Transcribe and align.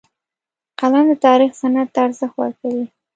قلم 0.79 1.05
د 1.09 1.13
تاریخ 1.25 1.51
سند 1.61 1.87
ته 1.93 1.99
ارزښت 2.05 2.35
ورکوي 2.37 2.85